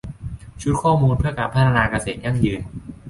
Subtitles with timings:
[0.61, 2.61] ชุดข้อมูลเพื่อการพัฒนาเกษตรยั่งยืน